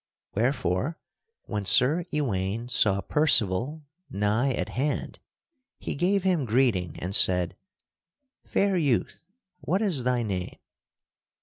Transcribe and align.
Wherefore, 0.33 0.97
when 1.43 1.63
Sir 1.63 2.05
Ewaine 2.11 2.67
saw 2.71 3.01
Percival 3.01 3.83
nigh 4.09 4.51
at 4.51 4.69
hand, 4.69 5.19
he 5.77 5.93
gave 5.93 6.23
him 6.23 6.43
greeting 6.43 6.95
and 6.97 7.13
said, 7.13 7.55
"Fair 8.43 8.75
youth, 8.77 9.23
what 9.59 9.83
is 9.83 10.03
thy 10.03 10.23
name?" 10.23 10.57